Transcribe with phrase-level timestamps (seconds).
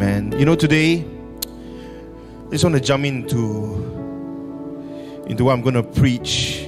[0.00, 1.04] Man, you know, today,
[2.46, 3.74] I just want to jump into,
[5.26, 6.62] into what I'm going to preach.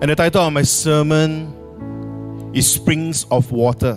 [0.00, 3.96] And the title of my sermon is Springs of Water.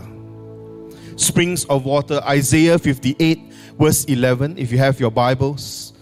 [1.16, 4.60] Springs of Water, Isaiah 58, verse 11.
[4.60, 5.94] If you have your Bibles,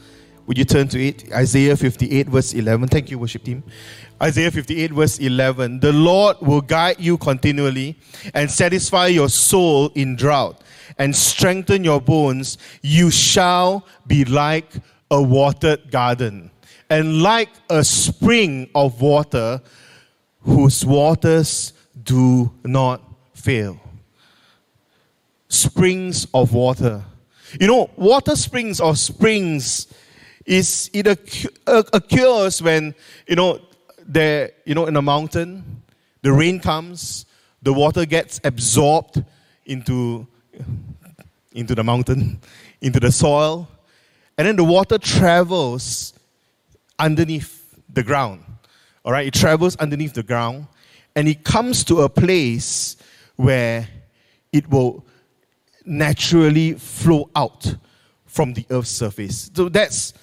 [0.46, 1.32] would you turn to it?
[1.32, 2.90] Isaiah 58, verse 11.
[2.90, 3.64] Thank you, worship team.
[4.22, 5.80] Isaiah 58, verse 11.
[5.80, 7.98] The Lord will guide you continually
[8.34, 10.60] and satisfy your soul in drought
[10.98, 12.58] and strengthen your bones.
[12.82, 14.72] You shall be like
[15.10, 16.52] a watered garden
[16.90, 19.62] and like a spring of water
[20.42, 23.02] whose waters do not
[23.34, 23.80] fail.
[25.48, 27.04] Springs of water.
[27.60, 29.88] You know, water springs or springs
[30.46, 31.08] is it
[31.68, 32.94] occurs when
[33.28, 33.60] you know
[34.06, 35.82] there you know in a mountain
[36.22, 37.26] the rain comes
[37.62, 39.24] the water gets absorbed
[39.66, 40.28] into
[41.54, 42.40] into the mountain
[42.82, 43.68] into the soil
[44.38, 46.14] and then the water travels
[47.00, 48.44] underneath the ground
[49.06, 50.68] all right it travels underneath the ground
[51.16, 52.98] and it comes to a place
[53.36, 53.88] where
[54.52, 55.06] it will
[55.86, 57.76] naturally flow out
[58.26, 60.14] from the earth's surface so that's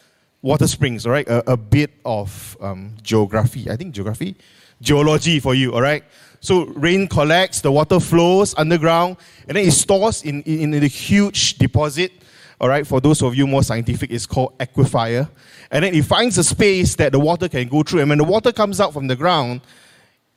[0.43, 1.29] water springs, all right?
[1.29, 3.71] A, a bit of um, geography.
[3.71, 4.37] I think geography?
[4.81, 6.05] Geology for you, all right?
[6.41, 10.87] So rain collects, the water flows underground, and then it stores in, in, in a
[10.89, 12.13] huge deposit.
[12.61, 15.29] All right, for those of you more scientific, it's called aquifer.
[15.71, 18.01] And then it finds a space that the water can go through.
[18.01, 19.61] And when the water comes out from the ground,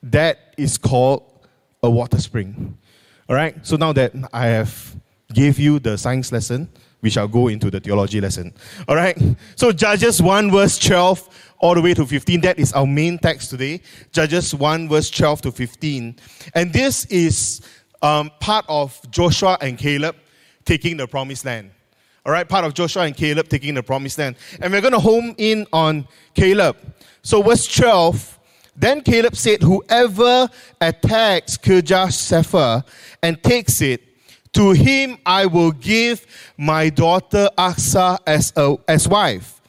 [0.04, 1.24] that is called
[1.82, 2.78] a water spring.
[3.30, 4.96] All right, so now that I have
[5.34, 6.70] gave you the science lesson,
[7.02, 8.54] we shall go into the theology lesson.
[8.88, 9.18] All right?
[9.56, 12.42] So, Judges 1, verse 12, all the way to 15.
[12.42, 13.80] That is our main text today.
[14.12, 16.18] Judges 1, verse 12 to 15.
[16.54, 17.62] And this is
[18.02, 20.18] um, part of Joshua and Caleb
[20.66, 21.72] taking the promised land.
[22.26, 22.48] All right?
[22.48, 24.36] Part of Joshua and Caleb taking the promised land.
[24.60, 26.76] And we're going to home in on Caleb.
[27.22, 28.40] So, verse 12.
[28.76, 30.50] Then Caleb said, Whoever
[30.82, 32.84] attacks Kirjath Sepher
[33.22, 34.04] and takes it,
[34.52, 36.26] to him I will give
[36.58, 39.62] my daughter Achsah as, a, as wife.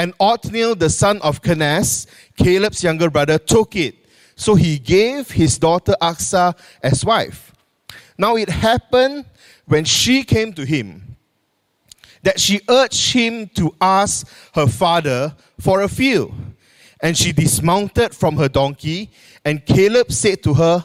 [0.00, 3.96] And Othniel, the son of Kenaz, Caleb's younger brother, took it.
[4.34, 7.52] So he gave his daughter Achsah as wife.
[8.16, 9.26] Now it happened
[9.66, 11.16] when she came to him
[12.22, 16.32] that she urged him to ask her father for a field.
[17.02, 19.10] And she dismounted from her donkey,
[19.44, 20.82] and Caleb said to her,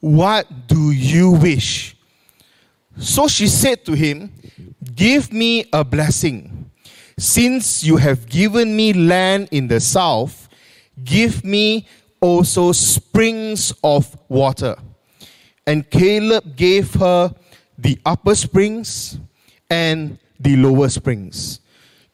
[0.00, 1.96] What do you wish?
[2.98, 4.30] So she said to him,
[4.94, 6.59] Give me a blessing.
[7.20, 10.48] Since you have given me land in the south,
[11.04, 11.86] give me
[12.18, 14.74] also springs of water.
[15.66, 17.34] And Caleb gave her
[17.76, 19.18] the upper springs
[19.68, 21.60] and the lower springs.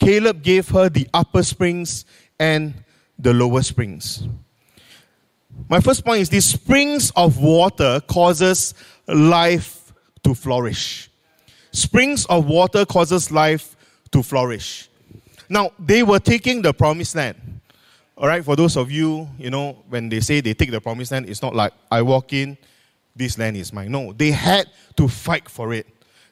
[0.00, 2.04] Caleb gave her the upper springs
[2.40, 2.74] and
[3.16, 4.24] the lower springs.
[5.68, 8.74] My first point is these springs of water causes
[9.06, 9.92] life
[10.24, 11.08] to flourish.
[11.70, 13.76] Springs of water causes life
[14.10, 14.88] to flourish.
[15.48, 17.60] Now, they were taking the promised land.
[18.16, 21.12] All right, for those of you, you know, when they say they take the promised
[21.12, 22.56] land, it's not like I walk in,
[23.14, 23.90] this land is mine.
[23.90, 25.86] No, they had to fight for it.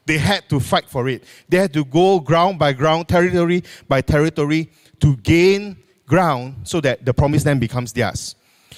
[0.05, 1.23] They had to fight for it.
[1.49, 7.03] They had to go ground by ground, territory by territory to gain ground so that
[7.03, 8.35] the promised land becomes theirs.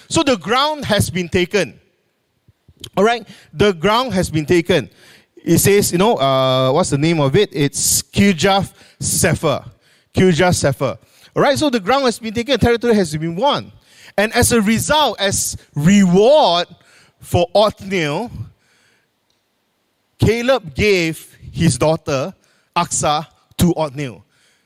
[0.09, 1.79] So the ground has been taken.
[2.95, 4.89] All right, the ground has been taken.
[5.35, 7.49] It says, you know, uh, what's the name of it?
[7.53, 9.65] It's Kirjath Sepher.
[10.17, 10.97] Kirjath Sepher.
[11.35, 13.71] All right, so the ground has been taken, territory has been won.
[14.17, 16.67] And as a result, as reward
[17.19, 18.31] for Othniel,
[20.17, 22.33] Caleb gave his daughter,
[22.75, 24.25] Achsah, to Othniel.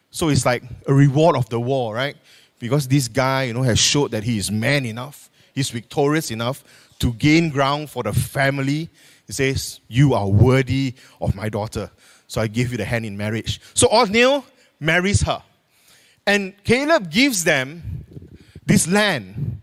[0.09, 2.15] So it's like a reward of the war, right?
[2.59, 6.63] Because this guy, you know, has showed that he is man enough, he's victorious enough
[6.99, 8.89] to gain ground for the family.
[9.27, 11.91] He says, You are worthy of my daughter.
[12.27, 13.59] So I give you the hand in marriage.
[13.73, 14.45] So Othniel
[14.81, 15.41] marries her.
[16.27, 18.03] And Caleb gives them
[18.65, 19.61] this land.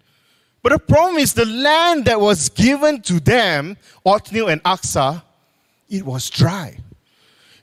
[0.62, 3.76] But the problem is the land that was given to them,
[4.06, 5.23] Othniel and Achsah,
[5.88, 6.79] it was dry.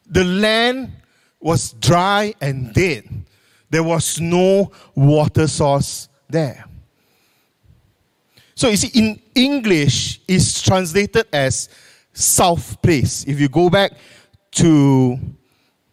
[0.07, 0.91] The land
[1.39, 3.07] was dry and dead.
[3.69, 6.65] There was no water source there.
[8.55, 11.67] So you see, in English, it's translated as
[12.13, 13.25] south place.
[13.25, 13.91] If you go back
[14.51, 15.19] to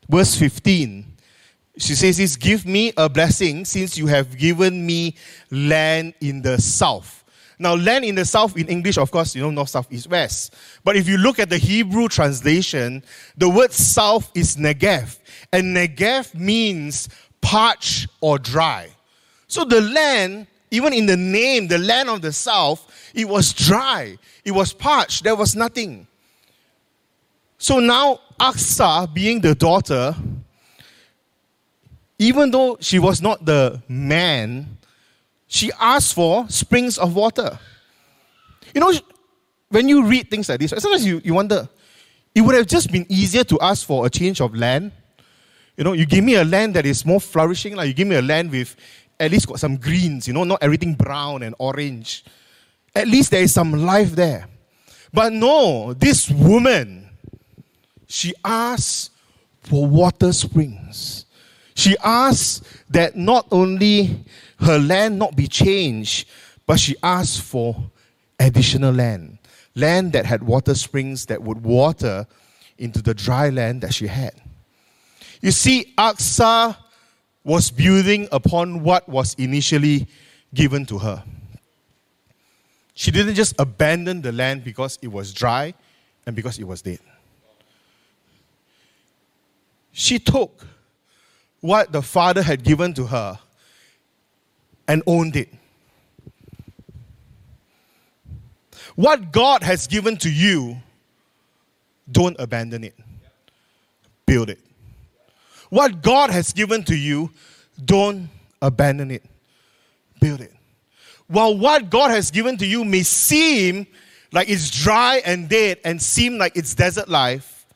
[0.09, 1.12] verse 15,
[1.79, 5.17] she says this, give me a blessing since you have given me
[5.51, 7.25] land in the south.
[7.59, 10.55] Now, land in the south in English, of course, you know, north, south, east, west.
[10.85, 13.05] But if you look at the Hebrew translation,
[13.37, 15.19] the word south is Negev.
[15.53, 17.09] And Negev means
[17.41, 18.91] parched or dry.
[19.47, 24.19] So the land, even in the name, the land of the south, it was dry,
[24.45, 26.07] it was parched, there was nothing.
[27.59, 30.17] So now, Achsah, being the daughter,
[32.23, 34.79] even though she was not the man,
[35.49, 37.59] she asked for springs of water.
[38.75, 38.93] You know,
[39.69, 41.69] when you read things like this, sometimes you, you wonder,
[42.35, 44.93] it would have just been easier to ask for a change of land.
[45.77, 48.17] You know, you give me a land that is more flourishing, like you give me
[48.17, 48.77] a land with
[49.19, 52.25] at least got some greens, you know, not everything brown and orange.
[52.95, 54.47] At least there is some life there.
[55.13, 57.09] But no, this woman,
[58.07, 59.11] she asked
[59.63, 61.22] for water springs.
[61.83, 64.25] She asked that not only
[64.61, 66.29] her land not be changed,
[66.65, 67.91] but she asked for
[68.39, 69.39] additional land.
[69.75, 72.25] Land that had water springs that would water
[72.79, 74.31] into the dry land that she had.
[75.41, 76.77] You see, Achsah
[77.43, 80.07] was building upon what was initially
[80.55, 81.25] given to her.
[82.95, 85.75] She didn't just abandon the land because it was dry
[86.27, 87.01] and because it was dead.
[89.91, 90.69] She took
[91.63, 93.39] what the Father had given to her
[94.87, 95.49] and owned it.
[98.97, 100.77] What God has given to you,
[102.11, 102.95] don't abandon it.
[104.27, 104.59] Build it.
[105.71, 107.31] What God has given to you,
[107.83, 108.29] don't
[108.61, 109.23] abandon it.
[110.21, 110.53] Build it.
[111.29, 113.87] While what God has given to you may seem
[114.33, 117.67] like it's dry and dead and seem like it's desert life,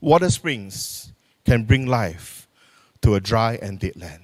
[0.00, 1.12] water springs
[1.44, 2.41] can bring life
[3.02, 4.22] to a dry and dead land.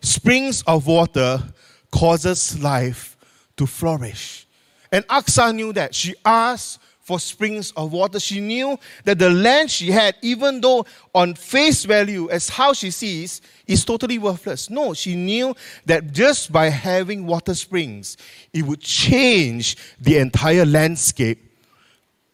[0.00, 1.42] Springs of water
[1.90, 3.16] causes life
[3.56, 4.46] to flourish.
[4.92, 5.94] And Achsah knew that.
[5.94, 8.18] She asked for springs of water.
[8.18, 12.90] She knew that the land she had, even though on face value, as how she
[12.90, 14.70] sees, is totally worthless.
[14.70, 15.54] No, she knew
[15.86, 18.16] that just by having water springs,
[18.52, 21.40] it would change the entire landscape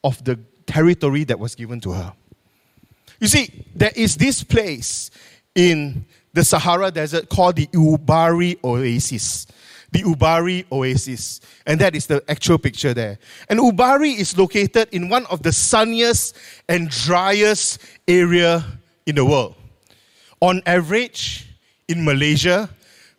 [0.04, 2.12] of the territory that was given to her.
[3.20, 5.10] You see, there is this place
[5.54, 9.46] in the Sahara Desert called the Ubari Oasis.
[9.92, 11.40] The Ubari Oasis.
[11.66, 13.18] And that is the actual picture there.
[13.48, 16.36] And Ubari is located in one of the sunniest
[16.68, 18.64] and driest area
[19.06, 19.54] in the world.
[20.40, 21.46] On average,
[21.88, 22.70] in Malaysia,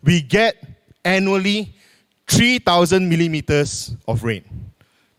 [0.02, 0.56] we get
[1.04, 1.74] annually
[2.26, 4.44] 3,000 millimeters of rain.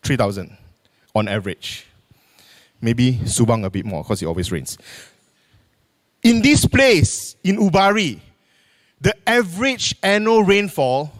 [0.04, 0.58] 3,000
[1.16, 1.86] on average.
[2.84, 4.78] Maybe Subang a bit more because it always rains.
[6.22, 8.20] In this place, in Ubari,
[9.00, 11.12] the average annual rainfall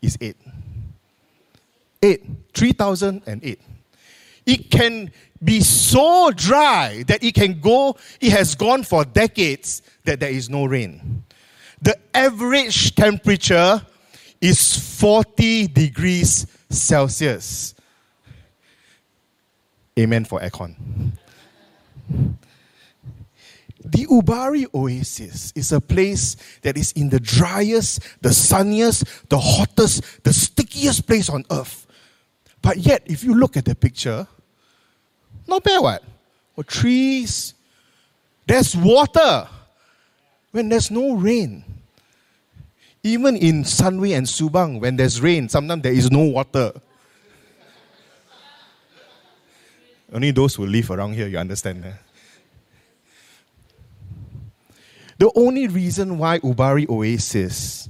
[0.00, 0.34] is 8.
[2.02, 2.24] 8.
[2.54, 3.60] 3008.
[4.46, 5.12] It can
[5.44, 10.48] be so dry that it can go, it has gone for decades that there is
[10.48, 11.22] no rain.
[11.82, 13.84] The average temperature
[14.40, 17.74] is 40 degrees Celsius.
[19.98, 20.74] Amen for aircon.
[23.84, 30.24] The Ubari Oasis is a place that is in the driest, the sunniest, the hottest,
[30.24, 31.86] the stickiest place on earth.
[32.62, 34.26] But yet, if you look at the picture,
[35.46, 36.02] not bad, what?
[36.56, 37.54] Or trees,
[38.46, 39.48] there's water
[40.50, 41.64] when there's no rain.
[43.02, 46.72] Even in Sunway and Subang, when there's rain, sometimes there is no water.
[50.12, 51.84] Only those who live around here, you understand.
[51.84, 51.92] Eh?
[55.18, 57.88] The only reason why Ubari Oasis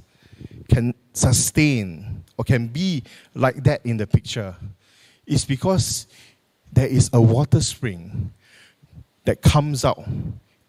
[0.69, 4.55] can sustain or can be like that in the picture
[5.25, 6.07] is because
[6.71, 8.33] there is a water spring
[9.25, 10.03] that comes out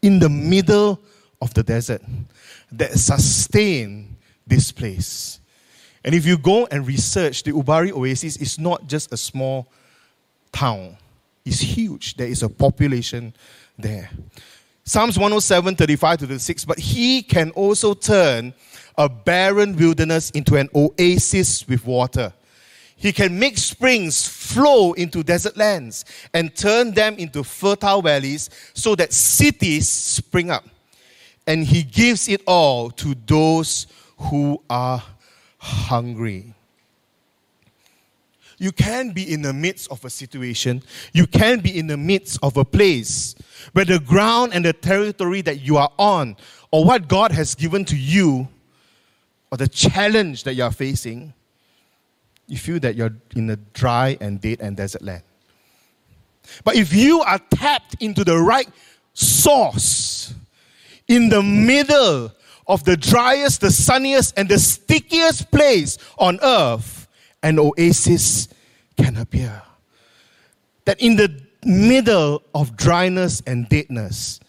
[0.03, 1.01] in the middle
[1.41, 2.03] of the desert
[2.73, 5.41] that sustain this place.
[6.05, 9.69] And if you go and research, the Ubari Oasis is not just a small
[10.53, 10.97] town.
[11.49, 12.15] It's huge.
[12.17, 13.33] There is a population
[13.79, 14.11] there.
[14.85, 16.65] Psalms 107, 35 to 36.
[16.67, 18.53] But he can also turn
[18.99, 22.35] a barren wilderness into an oasis with water.
[22.97, 28.95] He can make springs flow into desert lands and turn them into fertile valleys so
[28.97, 30.67] that cities spring up.
[31.47, 33.87] And he gives it all to those
[34.19, 35.03] who are
[35.57, 36.53] hungry.
[38.59, 42.41] You can be in the midst of a situation, you can be in the midst
[42.43, 43.37] of a place
[43.73, 46.37] where the ground and the territory that you are on,
[46.73, 48.49] or what God has given to you,
[49.53, 51.33] or the challenge that you are facing,
[52.49, 55.23] you feel that you're in a dry and dead and desert land.
[56.65, 58.69] But if you are tapped into the right
[59.15, 60.35] source,
[61.07, 62.33] in the middle
[62.67, 66.98] of the driest, the sunniest, and the stickiest place on earth,
[67.43, 68.49] an oasis
[68.97, 69.63] can appear.
[70.85, 74.41] That in the middle of dryness and deadness,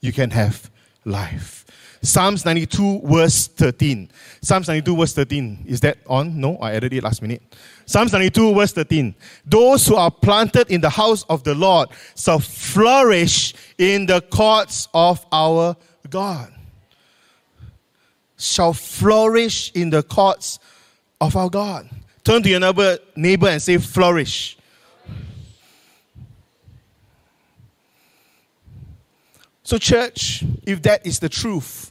[0.00, 0.70] you can have
[1.04, 1.64] life.
[2.02, 4.10] Psalms 92, verse 13.
[4.40, 5.64] Psalms 92, verse 13.
[5.66, 6.40] Is that on?
[6.40, 7.42] No, I added it last minute.
[7.86, 9.14] Psalms 92, verse 13.
[9.44, 14.88] Those who are planted in the house of the Lord shall flourish in the courts
[14.94, 15.76] of our
[16.08, 16.52] God.
[18.36, 20.60] Shall flourish in the courts
[21.20, 21.88] of our God.
[22.28, 24.58] Turn to your neighbor, neighbor and say, flourish.
[29.62, 31.90] So, church, if that is the truth,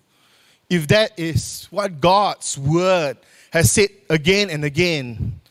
[0.70, 3.18] if that is what God's word
[3.50, 5.42] has said again and again,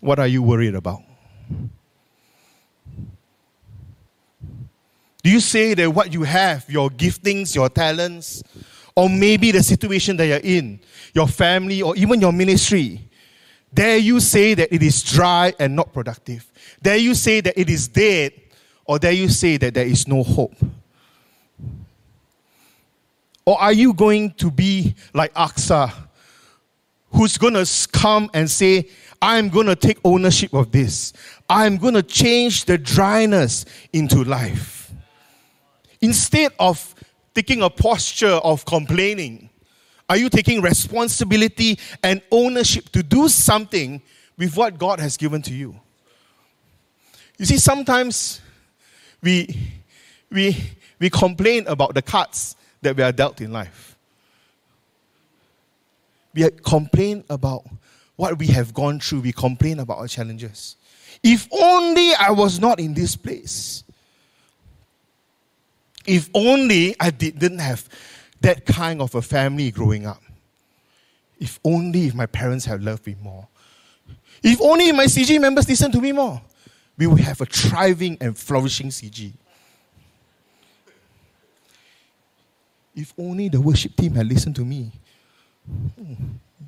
[0.00, 1.00] what are you worried about?
[5.22, 8.42] Do you say that what you have, your giftings, your talents,
[9.00, 10.78] or maybe the situation that you're in,
[11.14, 13.00] your family, or even your ministry,
[13.72, 16.46] dare you say that it is dry and not productive?
[16.82, 18.30] Dare you say that it is dead,
[18.84, 20.54] or dare you say that there is no hope?
[23.46, 25.90] Or are you going to be like Achsah,
[27.10, 28.86] who's going to come and say,
[29.22, 31.14] I'm going to take ownership of this.
[31.48, 33.64] I'm going to change the dryness
[33.94, 34.92] into life.
[36.02, 36.94] Instead of
[37.34, 39.50] taking a posture of complaining,
[40.08, 44.02] are you taking responsibility and ownership to do something
[44.36, 45.78] with what God has given to you?
[47.38, 48.40] You see, sometimes
[49.22, 49.72] we,
[50.30, 50.56] we,
[50.98, 53.96] we complain about the cards that we are dealt in life.
[56.34, 57.64] We complain about
[58.16, 60.76] what we have gone through, we complain about our challenges.
[61.22, 63.84] If only I was not in this place.
[66.06, 67.88] If only I didn't have
[68.40, 70.22] that kind of a family growing up.
[71.38, 73.46] If only if my parents had loved me more.
[74.42, 76.40] If only my CG members listened to me more
[77.00, 79.32] we would have a thriving and flourishing CG.
[82.94, 84.92] If only the worship team had listened to me,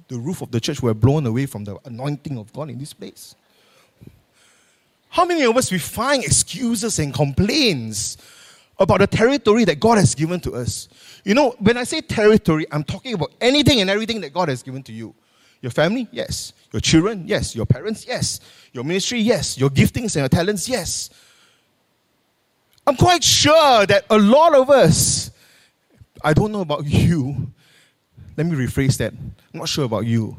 [0.08, 2.94] the roof of the church were blown away from the anointing of God in this
[2.94, 3.34] place.
[5.10, 8.16] How many of us we find excuses and complaints
[8.82, 10.88] about the territory that God has given to us?
[11.24, 14.62] You know, when I say territory, I'm talking about anything and everything that God has
[14.62, 15.14] given to you.
[15.60, 16.08] Your family?
[16.10, 16.52] Yes.
[16.72, 17.22] Your children?
[17.26, 17.54] Yes.
[17.54, 18.04] Your parents?
[18.06, 18.40] Yes.
[18.72, 19.20] Your ministry?
[19.20, 19.56] Yes.
[19.56, 20.68] Your giftings and your talents?
[20.68, 21.10] Yes.
[22.84, 25.30] I'm quite sure that a lot of us,
[26.24, 27.52] I don't know about you,
[28.36, 29.12] let me rephrase that.
[29.12, 30.36] I'm not sure about you,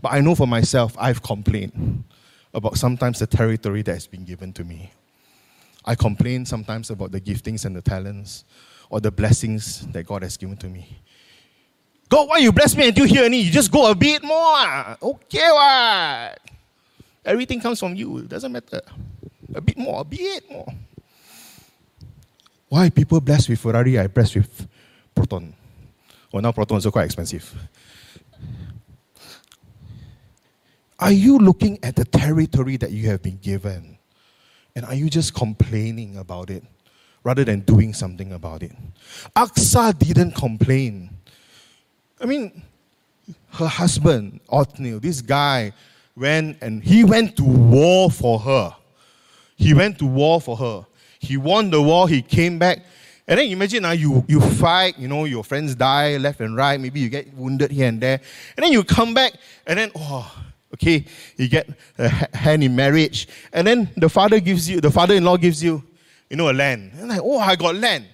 [0.00, 2.02] but I know for myself, I've complained
[2.52, 4.90] about sometimes the territory that has been given to me.
[5.84, 8.44] I complain sometimes about the giftings and the talents
[8.88, 10.98] or the blessings that God has given to me.
[12.08, 14.96] God, why you bless me until here and you just go a bit more?
[15.02, 16.38] Okay, what?
[17.24, 18.18] Everything comes from you.
[18.18, 18.80] It doesn't matter.
[19.54, 20.72] A bit more, a bit more.
[22.68, 24.68] Why people blessed with Ferrari, I blessed with
[25.14, 25.54] Proton.
[26.32, 27.54] Well, now Proton is quite expensive.
[30.98, 33.91] Are you looking at the territory that you have been given?
[34.74, 36.64] And are you just complaining about it
[37.24, 38.72] rather than doing something about it?
[39.36, 41.10] Achsah didn't complain.
[42.20, 42.62] I mean,
[43.54, 45.72] her husband, Othniel, this guy
[46.16, 48.74] went and he went to war for her.
[49.56, 50.86] He went to war for her.
[51.18, 52.84] He won the war, he came back.
[53.28, 56.56] And then imagine now uh, you, you fight, you know, your friends die left and
[56.56, 58.20] right, maybe you get wounded here and there.
[58.56, 59.34] And then you come back
[59.66, 61.04] and then, oh, okay,
[61.36, 63.28] you get a hand in marriage.
[63.52, 65.82] And then the father gives you, the father-in-law gives you,
[66.30, 66.92] you know, a land.
[66.96, 68.06] And like, oh, I got land.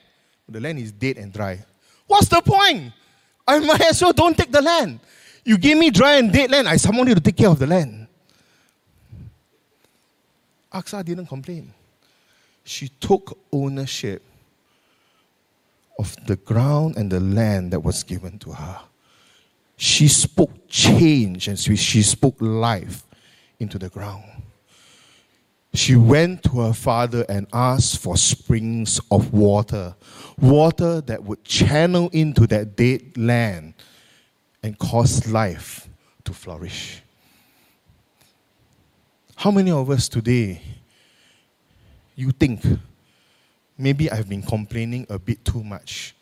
[0.47, 1.65] But The land is dead and dry.
[2.07, 2.93] What's the point?
[3.47, 5.00] I might as well don't take the land.
[5.45, 7.67] You give me dry and dead land, I someone need to take care of the
[7.67, 8.07] land.
[10.73, 11.73] Achsah didn't complain.
[12.65, 14.23] She took ownership
[15.99, 18.81] of the ground and the land that was given to her.
[19.78, 23.04] She spoke change and she spoke life
[23.58, 24.38] into the ground
[25.78, 29.94] she went to her father and asked for springs of water,
[30.38, 33.75] water that would channel into that dead land
[34.62, 35.88] and cause life
[36.25, 37.02] to flourish.
[39.37, 40.61] How many of us today
[42.16, 42.64] you think
[43.76, 46.16] maybe I've been complaining a bit too much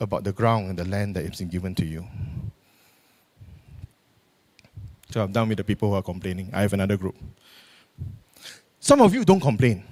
[0.00, 2.06] about the ground and the land that has been given to you?
[5.10, 6.50] So I'm done with the people who are complaining.
[6.52, 7.16] I have another group.
[8.80, 9.84] Some of you don't complain.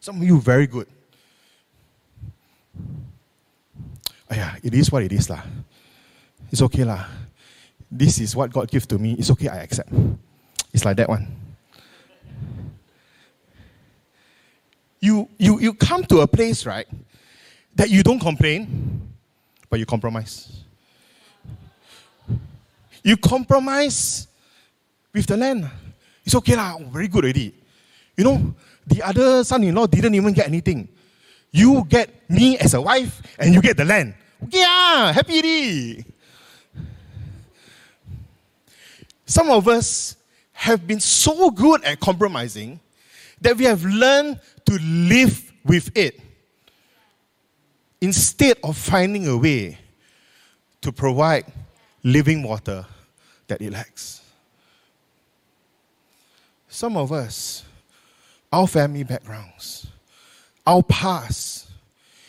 [0.00, 0.86] Some of you very good.
[4.30, 5.42] Yeah, it is what it is lah.
[6.50, 7.06] It's okay lah.
[7.90, 9.14] This is what God gives to me.
[9.14, 9.90] It's okay, I accept.
[10.72, 11.26] It's like that one.
[15.00, 16.86] You, you, you come to a place, right,
[17.76, 19.08] that you don't complain,
[19.70, 20.64] but you compromise.
[23.02, 24.25] You compromise
[25.16, 25.64] with the land.
[26.24, 27.54] It's okay lah, oh, very good already.
[28.16, 28.54] You know,
[28.86, 30.88] the other son-in-law didn't even get anything.
[31.50, 34.14] You get me as a wife, and you get the land.
[34.50, 36.04] Yeah, happy already.
[39.24, 40.16] Some of us
[40.52, 42.78] have been so good at compromising
[43.40, 46.20] that we have learned to live with it
[48.00, 49.78] instead of finding a way
[50.82, 51.44] to provide
[52.02, 52.84] living water
[53.48, 54.25] that it lacks.
[56.76, 57.64] Some of us,
[58.52, 59.86] our family backgrounds,
[60.66, 61.70] our past,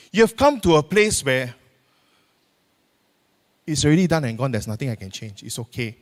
[0.09, 1.53] you have come to a place where
[3.65, 4.51] it's already done and gone.
[4.51, 5.43] There's nothing I can change.
[5.43, 5.97] It's okay.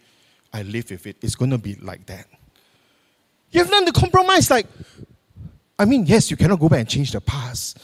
[0.54, 1.18] I live with it.
[1.24, 2.28] It's going to be like that.
[3.50, 4.52] You have learned to compromise.
[4.52, 4.68] Like,
[5.80, 7.80] I mean, yes, you cannot go back and change the past.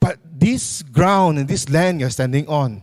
[0.00, 2.80] But this ground and this land you're standing on,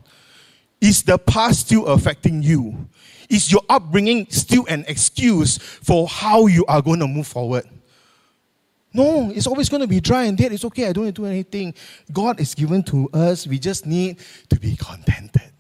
[0.80, 2.88] is the past still affecting you?
[3.30, 7.66] Is your upbringing still an excuse for how you are going to move forward?
[8.94, 10.54] No, it's always going to be dry and dead.
[10.54, 11.74] It's okay, I don't do anything.
[12.14, 13.46] God is given to us.
[13.46, 15.52] We just need to be contented.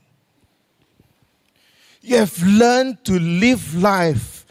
[2.01, 4.45] You have learned to live life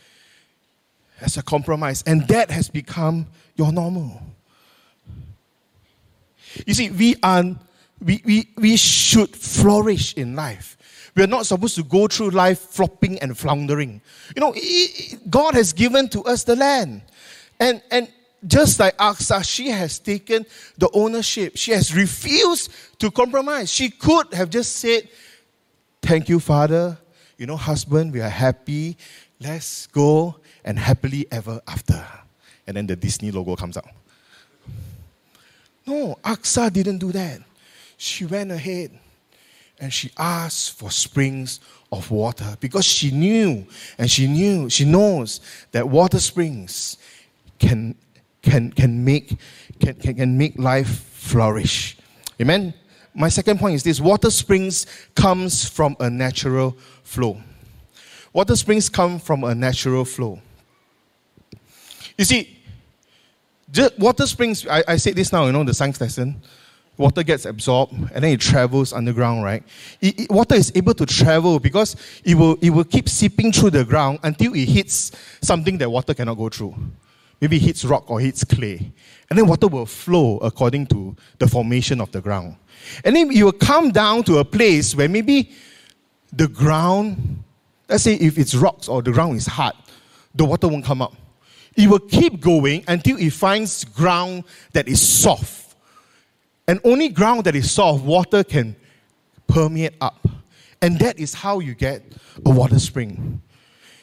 [1.21, 4.21] as a compromise, and that has become your normal.
[6.67, 7.45] You see, we are
[8.05, 10.77] we, we, we should flourish in life.
[11.15, 14.01] We are not supposed to go through life flopping and floundering.
[14.35, 14.55] You know,
[15.31, 17.03] God has given to us the land.
[17.61, 18.09] And, and
[18.47, 20.45] just like Achsah, she has taken
[20.77, 21.57] the ownership.
[21.57, 23.71] She has refused to compromise.
[23.73, 25.09] She could have just said,
[26.03, 26.99] Thank you, Father
[27.39, 28.97] you know, husband, we are happy.
[29.41, 32.07] Let's go and happily ever after.
[32.67, 33.89] And then the Disney logo comes out.
[35.87, 37.41] No, Achsah didn't do that.
[37.97, 38.99] She went ahead
[39.85, 41.61] and she asked for springs
[41.93, 43.67] of water because she knew
[43.99, 45.43] and she knew, she knows
[45.73, 46.97] that water springs
[47.59, 47.95] can,
[48.41, 49.37] can, can, make,
[49.79, 51.99] can, can, can make life flourish.
[52.41, 52.73] Amen?
[53.15, 57.39] My second point is this water springs comes from a natural flow.
[58.33, 60.41] Water springs come from a natural flow.
[62.17, 62.59] You see,
[63.99, 66.41] water springs, I, I this now, you know, the science lesson.
[66.97, 69.65] Water gets absorbed and then it travels underground, right?
[70.01, 73.71] It, it, water is able to travel because it will, it will keep seeping through
[73.71, 76.75] the ground until it hits something that water cannot go through.
[77.41, 78.93] Maybe it hits rock or hits clay.
[79.29, 82.57] And then water will flow according to the formation of the ground.
[83.05, 85.51] And then you will come down to a place where maybe
[86.33, 87.43] the ground,
[87.89, 89.75] let's say if it's rocks or the ground is hard,
[90.35, 91.15] the water won't come up.
[91.77, 95.64] It will keep going until it finds ground that is soft.
[96.67, 98.77] And only ground that is soft, water can
[99.47, 100.27] permeate up.
[100.81, 102.03] And that is how you get
[102.45, 103.41] a water spring.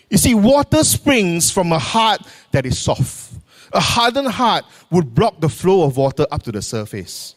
[0.09, 2.21] You see, water springs from a heart
[2.51, 3.33] that is soft.
[3.73, 7.35] A hardened heart would block the flow of water up to the surface.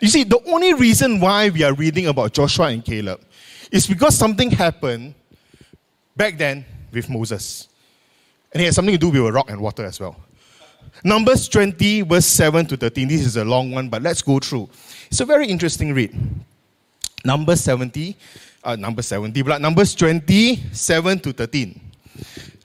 [0.00, 3.20] You see, the only reason why we are reading about Joshua and Caleb
[3.70, 5.14] is because something happened
[6.16, 7.68] back then with Moses.
[8.52, 10.16] And it had something to do with rock and water as well.
[11.04, 13.08] Numbers 20, verse 7 to 13.
[13.08, 14.68] This is a long one, but let's go through.
[15.08, 16.16] It's a very interesting read.
[17.24, 18.16] Number 70,
[18.64, 21.80] uh, number 70, but Numbers 20, 7 to 13.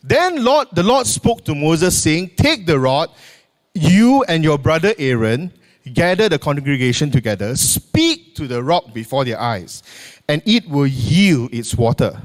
[0.03, 3.09] Then Lord, the Lord spoke to Moses, saying, Take the rod,
[3.73, 5.51] you and your brother Aaron,
[5.93, 9.83] gather the congregation together, speak to the rock before their eyes,
[10.27, 12.21] and it will yield its water.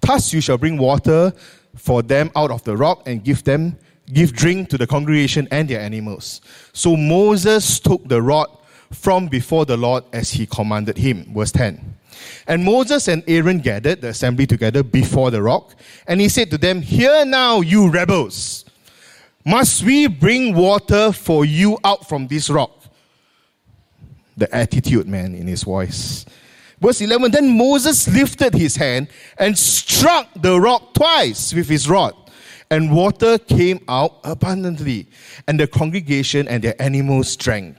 [0.00, 1.32] Thus you shall bring water
[1.76, 3.78] for them out of the rock and give them
[4.12, 6.40] give drink to the congregation and their animals.
[6.72, 8.48] So Moses took the rod
[8.90, 11.32] from before the Lord as he commanded him.
[11.34, 11.96] Verse 10.
[12.46, 15.74] And Moses and Aaron gathered the assembly together before the rock,
[16.06, 18.64] and he said to them, Hear now, you rebels.
[19.44, 22.70] Must we bring water for you out from this rock?
[24.36, 26.24] The attitude, man, in his voice.
[26.80, 32.14] Verse 11 Then Moses lifted his hand and struck the rock twice with his rod,
[32.72, 35.06] and water came out abundantly,
[35.46, 37.76] and the congregation and their animals drank.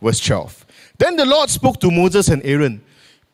[0.00, 0.64] Verse 12
[0.96, 2.82] Then the Lord spoke to Moses and Aaron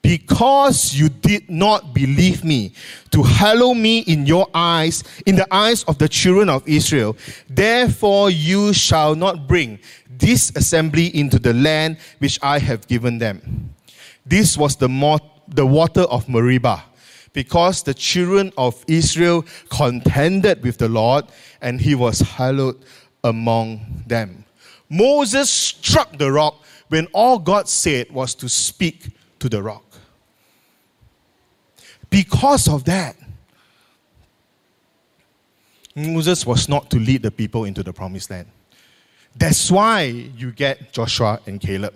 [0.02, 2.72] because you did not believe me
[3.10, 7.16] to hallow me in your eyes, in the eyes of the children of Israel,
[7.48, 9.78] therefore you shall not bring
[10.18, 13.72] this assembly into the land which I have given them.
[14.24, 16.82] This was the, mo- the water of Meribah
[17.36, 21.26] because the children of Israel contended with the Lord,
[21.60, 22.82] and he was hallowed
[23.24, 24.46] among them.
[24.88, 29.84] Moses struck the rock when all God said was to speak to the rock.
[32.08, 33.16] Because of that,
[35.94, 38.48] Moses was not to lead the people into the promised land.
[39.36, 41.92] That's why you get Joshua and Caleb.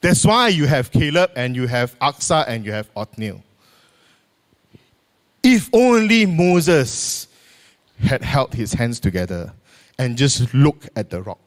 [0.00, 3.42] That's why you have Caleb and you have Achsah and you have Othniel.
[5.44, 7.28] If only Moses
[8.00, 9.52] had held his hands together
[9.98, 11.38] and just looked at the rock,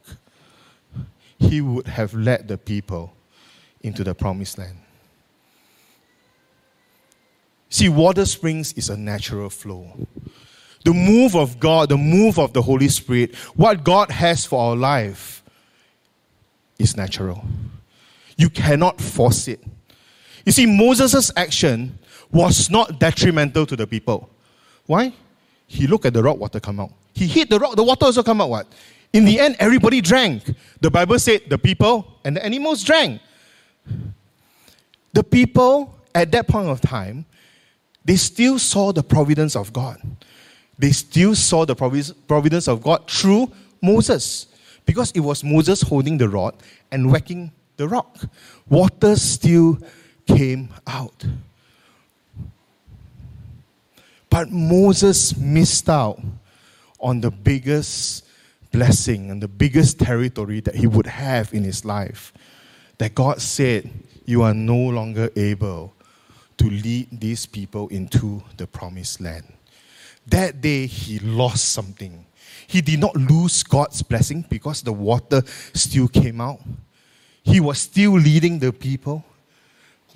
[1.40, 3.12] he would have led the people
[3.82, 4.78] into the promised land.
[7.70, 9.92] See, water springs is a natural flow.
[10.86, 14.76] The move of God, the move of the Holy Spirit, what God has for our
[14.76, 15.44] life
[16.78, 17.44] is natural.
[18.38, 19.60] You cannot force it.
[20.46, 21.98] You see, Moses' action
[22.32, 24.30] was not detrimental to the people.
[24.86, 25.14] Why?
[25.66, 26.92] He looked at the rock, water come out.
[27.14, 28.50] He hit the rock, the water also come out.
[28.50, 28.68] What?
[29.14, 30.44] In the end, everybody drank.
[30.82, 33.22] The Bible said the people and the animals drank.
[35.14, 37.26] The people at that point of time,
[38.06, 40.02] they still saw the providence of God.
[40.78, 44.48] They still saw the providence of God through Moses.
[44.86, 46.56] Because it was Moses holding the rod
[46.92, 48.18] and whacking the rock.
[48.70, 49.80] Water still
[50.28, 51.26] came out.
[54.38, 56.22] But Moses missed out
[57.00, 58.24] on the biggest
[58.72, 62.34] blessing and the biggest territory that he would have in his life.
[63.00, 63.90] That God said,
[64.26, 65.96] You are no longer able
[66.60, 69.52] to lead these people into the promised land.
[70.28, 72.24] That day, he lost something.
[72.68, 75.42] He did not lose God's blessing because the water
[75.74, 76.60] still came out.
[77.42, 79.26] He was still leading the people,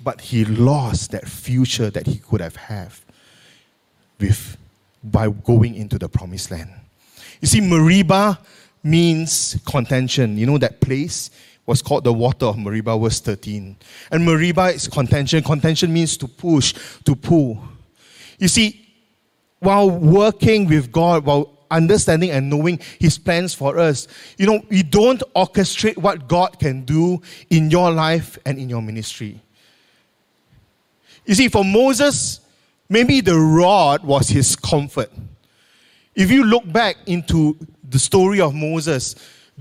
[0.00, 2.92] but he lost that future that he could have had
[4.22, 4.56] with
[5.04, 6.70] by going into the promised land.
[7.40, 8.38] You see, Meribah
[8.82, 10.38] means contention.
[10.38, 11.30] You know that place
[11.66, 13.76] was called the water of Meribah, verse 13.
[14.10, 15.42] And Meribah is contention.
[15.42, 17.62] Contention means to push, to pull.
[18.38, 18.88] You see,
[19.60, 24.08] while working with God, while understanding and knowing His plans for us,
[24.38, 28.82] you know, we don't orchestrate what God can do in your life and in your
[28.82, 29.40] ministry.
[31.24, 32.40] You see, for Moses,
[32.92, 35.10] Maybe the rod was his comfort.
[36.14, 37.56] If you look back into
[37.88, 39.14] the story of Moses,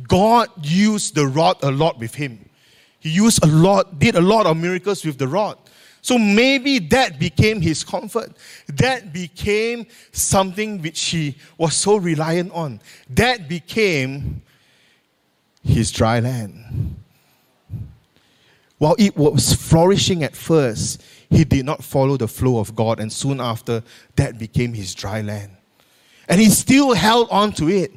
[0.05, 2.49] God used the rod a lot with him.
[2.99, 5.57] He used a lot, did a lot of miracles with the rod.
[6.01, 8.33] So maybe that became his comfort.
[8.67, 12.81] That became something which he was so reliant on.
[13.11, 14.41] That became
[15.63, 16.97] his dry land.
[18.77, 23.11] While it was flourishing at first, he did not follow the flow of God, and
[23.11, 23.81] soon after,
[24.17, 25.51] that became his dry land.
[26.27, 27.91] And he still held on to it.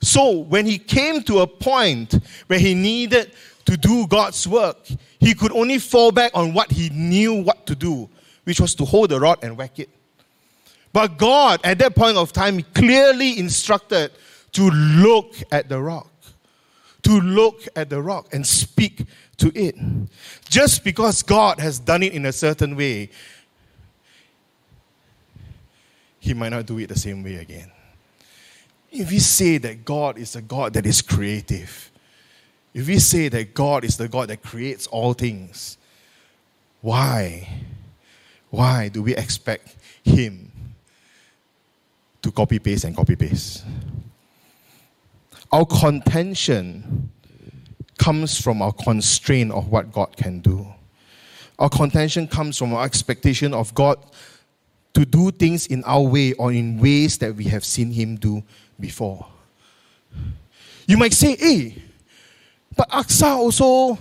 [0.00, 2.14] So, when he came to a point
[2.46, 3.32] where he needed
[3.64, 4.86] to do God's work,
[5.18, 8.08] he could only fall back on what he knew what to do,
[8.44, 9.88] which was to hold the rod and whack it.
[10.92, 14.12] But God, at that point of time, clearly instructed
[14.52, 16.10] to look at the rock,
[17.08, 19.06] to look at the rock and speak
[19.38, 19.74] to it.
[20.50, 23.08] Just because God has done it in a certain way,
[26.20, 27.72] He might not do it the same way again.
[28.92, 31.90] If we say that God is a God that is creative,
[32.74, 35.78] if we say that God is the God that creates all things,
[36.82, 37.48] why?
[38.50, 40.52] Why do we expect Him
[42.20, 43.64] to copy paste and copy paste?
[45.50, 47.10] Our contention
[47.98, 50.66] comes from our constraint of what God can do.
[51.58, 53.98] Our contention comes from our expectation of God
[54.94, 58.42] to do things in our way or in ways that we have seen Him do
[58.78, 59.26] before.
[60.86, 61.82] You might say, hey,
[62.76, 63.98] but Achsah also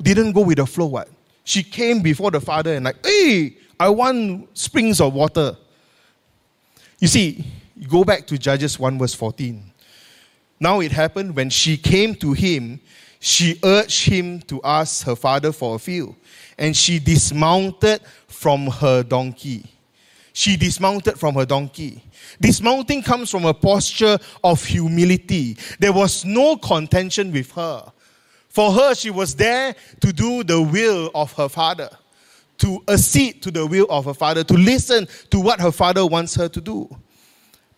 [0.00, 0.86] didn't go with the flow.
[0.86, 1.08] What?
[1.44, 5.56] She came before the father and like, hey, I want springs of water.
[6.98, 7.44] You see,
[7.88, 9.72] go back to Judges 1 verse 14.
[10.60, 12.80] Now it happened when she came to him,
[13.20, 16.14] she urged him to ask her father for a few,
[16.58, 19.64] and she dismounted from her donkey.
[20.32, 22.02] She dismounted from her donkey.
[22.40, 25.56] Dismounting comes from a posture of humility.
[25.78, 27.92] There was no contention with her.
[28.48, 31.88] For her, she was there to do the will of her father,
[32.58, 36.34] to accede to the will of her father, to listen to what her father wants
[36.34, 36.88] her to do.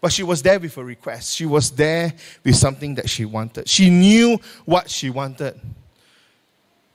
[0.01, 1.35] But she was there with a request.
[1.35, 2.13] She was there
[2.45, 3.69] with something that she wanted.
[3.69, 5.59] She knew what she wanted.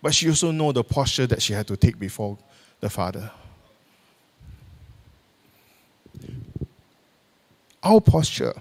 [0.02, 2.38] But she also knew the posture that she had to take before
[2.80, 3.32] the father.
[7.84, 8.54] Our posture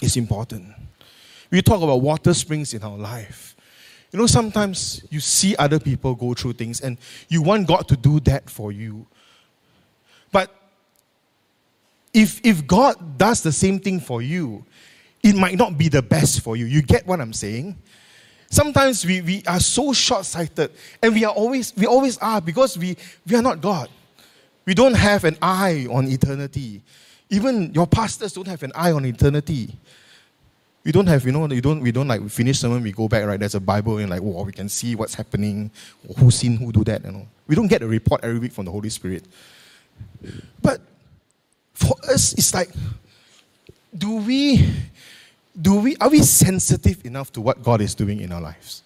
[0.00, 0.66] is important.
[1.50, 3.56] We talk about water springs in our life.
[4.12, 6.96] You know, sometimes you see other people go through things and
[7.28, 9.06] you want God to do that for you.
[12.12, 14.64] If, if God does the same thing for you,
[15.22, 16.66] it might not be the best for you.
[16.66, 17.76] You get what I'm saying?
[18.50, 20.70] Sometimes we, we are so short sighted
[21.02, 23.90] and we are always, we always are because we, we are not God.
[24.64, 26.82] We don't have an eye on eternity.
[27.30, 29.76] Even your pastors don't have an eye on eternity.
[30.84, 33.08] We don't have, you know, you don't, we don't like we finish sermon, we go
[33.08, 33.38] back, right?
[33.38, 35.70] There's a Bible and like, oh, we can see what's happening,
[36.16, 37.26] who's seen who do that, you know.
[37.46, 39.24] We don't get a report every week from the Holy Spirit.
[40.62, 40.80] But
[41.78, 42.70] for us, it's like,
[43.96, 44.68] do we,
[45.60, 48.82] do we, are we sensitive enough to what God is doing in our lives?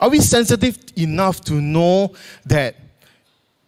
[0.00, 2.14] Are we sensitive enough to know
[2.46, 2.74] that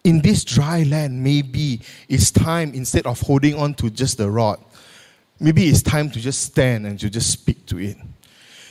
[0.02, 4.58] in this dry land, maybe it's time, instead of holding on to just the rod,
[5.38, 7.96] maybe it's time to just stand and to just speak to it.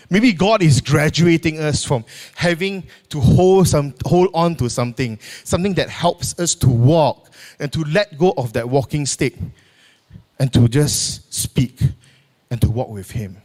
[0.09, 5.73] Maybe God is graduating us from having to hold, some, hold on to something, something
[5.75, 9.35] that helps us to walk and to let go of that walking stick
[10.39, 11.79] and to just speak
[12.51, 13.37] and to walk with Him.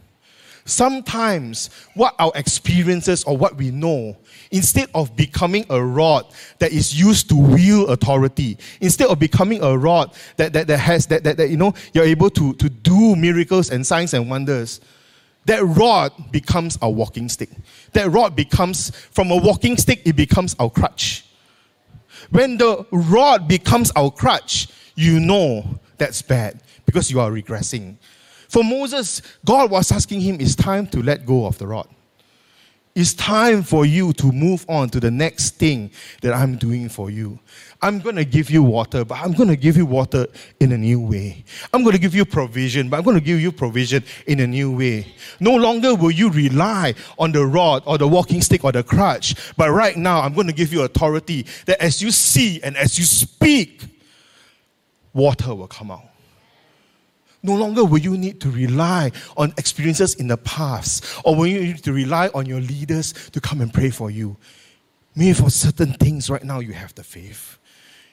[0.65, 4.15] Sometimes, what our experiences or what we know,
[4.51, 6.25] instead of becoming a rod
[6.59, 11.07] that is used to wield authority, instead of becoming a rod that, that, that has,
[11.07, 14.79] that, that, that, you know, you're able to, to do miracles and signs and wonders,
[15.45, 17.49] that rod becomes our walking stick.
[17.93, 21.25] That rod becomes, from a walking stick, it becomes our crutch.
[22.29, 27.97] When the rod becomes our crutch, you know that's bad because you are regressing.
[28.47, 31.87] For Moses, God was asking him, It's time to let go of the rod.
[32.95, 37.09] It's time for you to move on to the next thing that I'm doing for
[37.09, 37.39] you.
[37.81, 40.27] I'm going to give you water, but I'm going to give you water
[40.59, 41.45] in a new way.
[41.73, 44.47] I'm going to give you provision, but I'm going to give you provision in a
[44.47, 45.07] new way.
[45.39, 49.55] No longer will you rely on the rod or the walking stick or the crutch,
[49.55, 52.99] but right now I'm going to give you authority that as you see and as
[52.99, 53.85] you speak,
[55.13, 56.03] water will come out.
[57.41, 61.61] No longer will you need to rely on experiences in the past or will you
[61.61, 64.35] need to rely on your leaders to come and pray for you.
[65.15, 67.58] Maybe for certain things right now you have the faith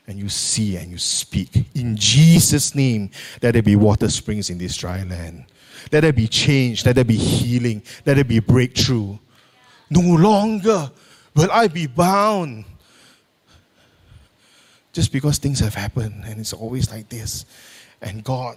[0.06, 1.66] and you see and you speak.
[1.74, 3.10] In Jesus' name,
[3.42, 5.46] let there be water springs in this dry land.
[5.92, 6.84] Let there be change.
[6.84, 7.82] Let there be healing.
[8.04, 9.18] Let there be breakthrough.
[9.90, 10.90] No longer
[11.34, 12.64] will I be bound
[14.92, 17.44] just because things have happened and it's always like this.
[18.00, 18.56] And God,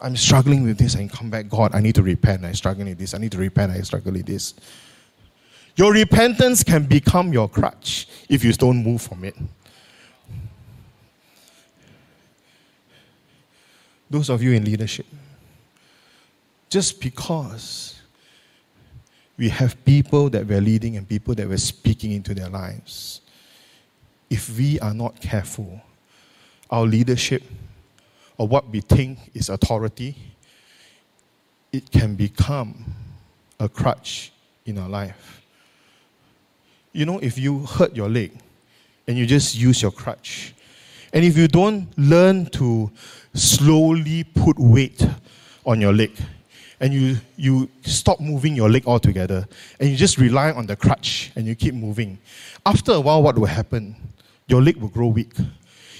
[0.00, 2.44] I'm struggling with this and come back, God, I need to repent.
[2.44, 3.14] I'm struggling with this.
[3.14, 3.72] I need to repent.
[3.72, 4.54] I struggle with this.
[5.76, 9.36] Your repentance can become your crutch if you don't move from it.
[14.10, 15.06] Those of you in leadership,
[16.70, 18.00] just because
[19.36, 23.20] we have people that we're leading and people that we're speaking into their lives,
[24.30, 25.80] if we are not careful,
[26.70, 27.42] our leadership
[28.36, 30.16] or what we think is authority,
[31.72, 32.84] it can become
[33.60, 34.32] a crutch
[34.66, 35.42] in our life.
[36.92, 38.32] You know, if you hurt your leg
[39.06, 40.54] and you just use your crutch,
[41.12, 42.90] and if you don't learn to
[43.38, 45.06] slowly put weight
[45.64, 46.12] on your leg,
[46.80, 49.46] and you, you stop moving your leg altogether,
[49.80, 52.18] and you just rely on the crutch and you keep moving,
[52.66, 53.96] after a while, what will happen?
[54.46, 55.34] Your leg will grow weak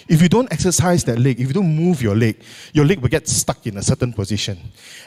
[0.09, 2.41] if you don't exercise that leg, if you don't move your leg,
[2.73, 4.59] your leg will get stuck in a certain position.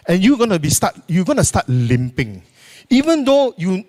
[0.07, 2.43] And you're gonna be start you're gonna start limping.
[2.89, 3.83] Even though you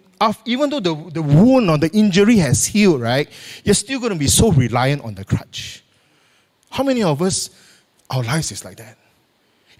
[0.46, 3.28] even though the, the wound or the injury has healed, right,
[3.64, 5.82] you're still to be so reliant on the crutch.
[6.70, 7.50] How many of us,
[8.12, 8.98] our lives is like that.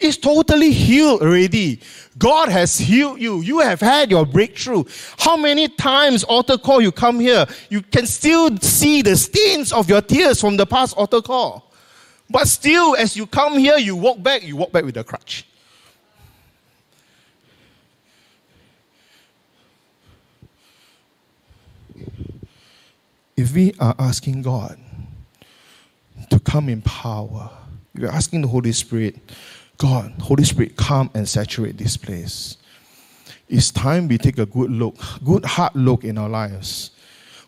[0.00, 1.80] It's totally healed already.
[2.18, 3.40] God has healed you.
[3.42, 4.84] You have had your breakthrough.
[5.18, 9.88] How many times altar call you come here, you can still see the stains of
[9.88, 11.70] your tears from the past altar call.
[12.28, 15.46] But still, as you come here, you walk back, you walk back with a crutch.
[23.36, 24.78] If we are asking God
[26.30, 27.50] to come in power,
[27.94, 29.16] we're asking the Holy Spirit
[29.82, 32.56] God, Holy Spirit, come and saturate this place.
[33.48, 36.92] it's time we take a good look, good hard look in our lives.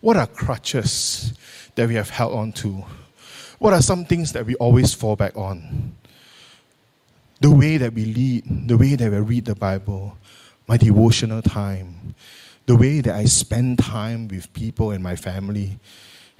[0.00, 1.32] What are crutches
[1.76, 2.84] that we have held on to?
[3.60, 5.94] What are some things that we always fall back on?
[7.40, 10.18] The way that we lead, the way that we read the Bible,
[10.66, 12.16] my devotional time,
[12.66, 15.78] the way that I spend time with people and my family.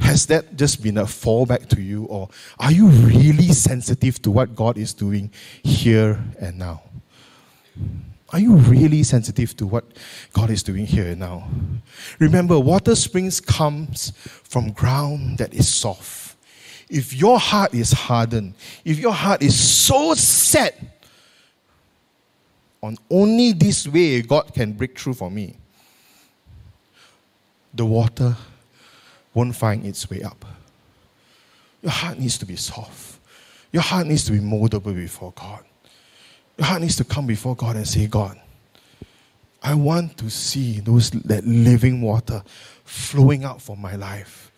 [0.00, 2.28] Has that just been a fallback to you, or
[2.59, 5.30] are you really sensitive to what God is doing
[5.62, 6.83] here and now?
[8.30, 9.85] Are you really sensitive to what
[10.33, 11.46] God is doing here and now?
[12.18, 16.37] Remember, water springs comes from ground that is soft.
[16.90, 18.54] If your heart is hardened,
[18.85, 21.04] if your heart is so set
[22.83, 25.57] on only this way God can break through for me,
[27.72, 28.37] the water
[29.35, 30.44] won't find its way up.
[31.83, 33.18] Your heart needs to be soft.
[33.73, 35.64] Your heart needs to be moldable before God.
[36.57, 38.40] Your heart needs to come before God and say, God,
[39.62, 42.42] I want to see those that living water
[42.85, 44.53] flowing out from my life.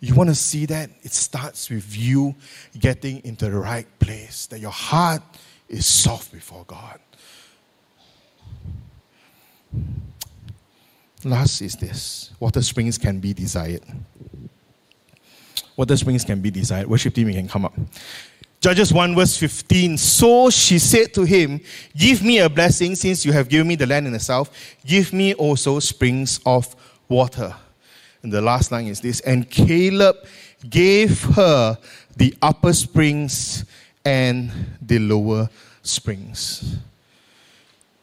[0.00, 0.90] You want to see that?
[1.02, 2.34] It starts with you
[2.78, 5.22] getting into the right place, that your heart
[5.68, 7.00] is soft before God.
[11.24, 13.82] Last is this water springs can be desired.
[15.76, 16.86] Water springs can be desired.
[16.86, 17.74] Worship team, you can come up.
[18.60, 19.98] Judges 1 verse 15.
[19.98, 21.60] So she said to him,
[21.96, 24.50] Give me a blessing since you have given me the land in the south.
[24.86, 26.74] Give me also springs of
[27.08, 27.54] water.
[28.22, 30.16] And the last line is this And Caleb
[30.68, 31.76] gave her
[32.16, 33.64] the upper springs
[34.04, 35.50] and the lower
[35.82, 36.78] springs.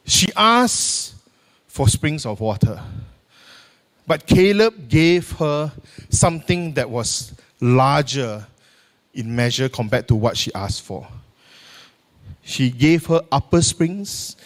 [0.04, 1.14] She asked
[1.66, 2.80] for springs of water.
[4.06, 5.72] But Caleb gave her
[6.10, 8.46] something that was larger
[9.14, 11.06] in measure compared to what she asked for.
[12.42, 14.36] She gave her upper springs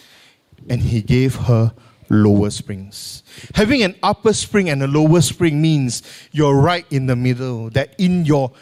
[0.68, 1.72] and he gave her
[2.08, 3.22] lower springs.
[3.54, 7.94] Having an upper spring and a lower spring means you're right in the middle, that
[7.98, 8.52] in your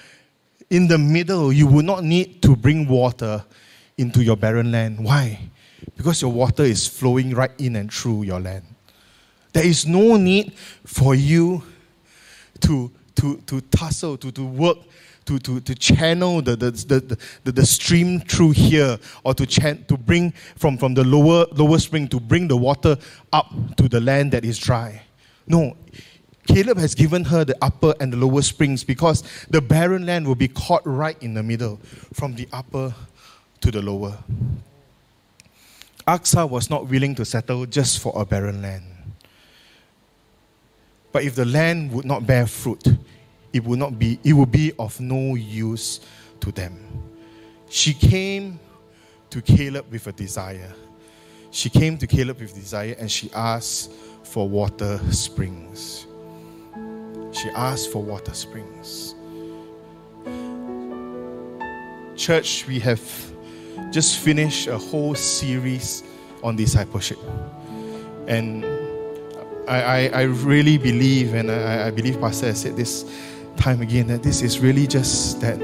[0.70, 3.44] in the middle you will not need to bring water
[3.98, 5.04] into your barren land.
[5.04, 5.38] Why?
[5.96, 8.64] Because your water is flowing right in and through your land.
[9.54, 10.52] There is no need
[10.84, 11.62] for you
[12.60, 14.78] to, to, to tussle, to, to work,
[15.26, 19.84] to, to, to channel the, the, the, the, the stream through here, or to, chan-
[19.86, 22.98] to bring from, from the lower, lower spring to bring the water
[23.32, 25.00] up to the land that is dry.
[25.46, 25.76] No,
[26.48, 30.34] Caleb has given her the upper and the lower springs because the barren land will
[30.34, 31.76] be caught right in the middle,
[32.12, 32.92] from the upper
[33.60, 34.18] to the lower.
[36.08, 38.84] Achsah was not willing to settle just for a barren land.
[41.14, 42.88] But if the land would not bear fruit,
[43.52, 46.00] it would not be it would be of no use
[46.40, 46.76] to them.
[47.70, 48.58] She came
[49.30, 50.74] to Caleb with a desire.
[51.52, 53.92] She came to Caleb with desire and she asked
[54.24, 56.08] for water springs.
[57.30, 59.14] She asked for water springs.
[62.16, 63.00] Church, we have
[63.92, 66.02] just finished a whole series
[66.42, 67.18] on discipleship.
[68.26, 68.73] And
[69.68, 73.04] I, I, I really believe, and I, I believe Pastor has said this
[73.56, 75.60] time again, that this is really just that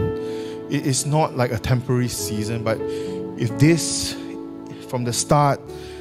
[0.70, 4.16] it is not like a temporary season, but if this,
[4.88, 5.60] from the start,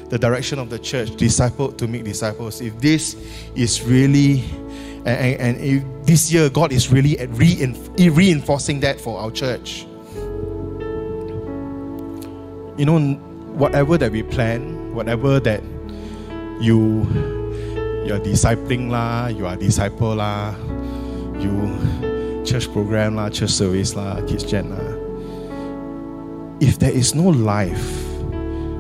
[0.10, 3.16] the direction of the church, disciple to make disciples, if this
[3.56, 4.44] is really,
[5.06, 7.18] and, and if this year God is really
[7.98, 9.86] reinforcing that for our church,
[12.78, 13.00] you know,
[13.54, 15.62] whatever that we plan, whatever that
[16.62, 17.39] you
[18.10, 20.58] you're discipling lah, you are disciple lah,
[21.38, 21.54] you
[22.42, 24.90] church program lah, church service lah, kids gen lah.
[26.58, 27.94] If there is no life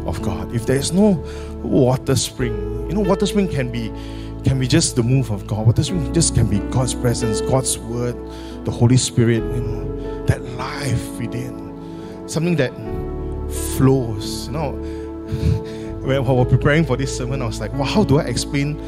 [0.09, 1.21] of God, if there is no
[1.61, 2.57] water spring,
[2.89, 3.93] you know, water spring can be
[4.41, 5.67] can be just the move of God.
[5.67, 8.17] Water spring just can be God's presence, God's word,
[8.65, 11.69] the Holy Spirit, you know, that life within.
[12.25, 12.73] Something that
[13.77, 14.47] flows.
[14.47, 14.71] You know,
[16.01, 18.79] when we were preparing for this sermon, I was like, wow, how do I explain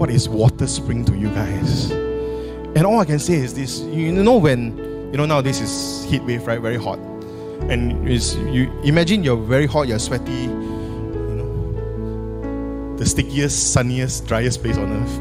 [0.00, 1.90] what is water spring to you guys?
[1.90, 4.78] And all I can say is this you know, when,
[5.12, 6.58] you know, now this is heat wave, right?
[6.58, 6.98] Very hot.
[7.68, 14.78] And you imagine you're very hot, you're sweaty, you know, the stickiest, sunniest, driest place
[14.78, 15.20] on earth.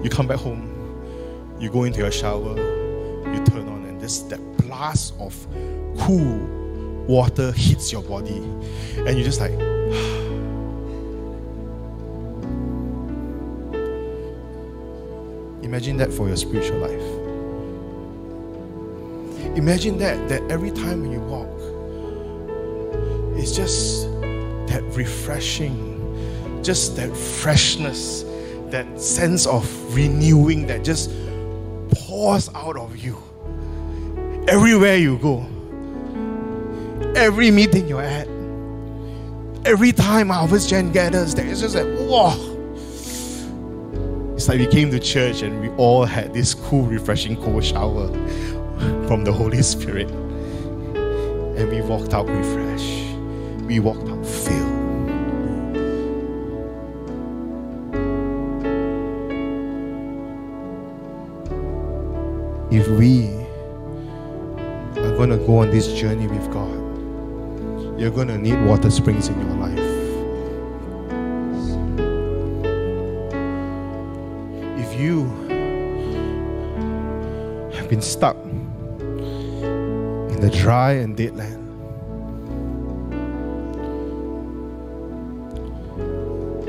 [0.04, 4.40] you come back home, you go into your shower, you turn on, and this that
[4.58, 5.34] blast of
[6.00, 6.38] cool
[7.08, 8.42] water hits your body,
[8.98, 9.69] and you're just like,
[15.70, 17.00] Imagine that for your spiritual life.
[19.56, 21.46] Imagine that, that every time when you walk,
[23.38, 24.10] it's just
[24.66, 28.24] that refreshing, just that freshness,
[28.70, 31.08] that sense of renewing that just
[31.92, 33.16] pours out of you
[34.48, 35.46] everywhere you go,
[37.14, 38.26] every meeting you're at,
[39.64, 42.49] every time Harvest Gen gathers, there is just like, wow.
[44.40, 48.06] It's like we came to church and we all had this cool, refreshing cold shower
[49.06, 50.10] from the Holy Spirit.
[50.10, 53.18] And we walked out refreshed.
[53.66, 55.10] We walked out filled.
[62.72, 63.28] If we
[65.02, 69.28] are going to go on this journey with God, you're going to need water springs
[69.28, 69.59] in your life.
[75.00, 75.24] You
[77.74, 81.56] have been stuck in the dry and dead land,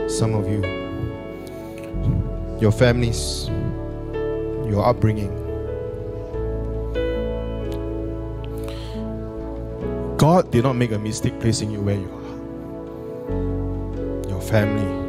[0.10, 0.62] some of you,
[2.60, 3.50] your families,
[4.70, 5.38] your upbringing,
[10.18, 12.22] God did not make a mistake placing you where you are.
[14.30, 15.01] Your family,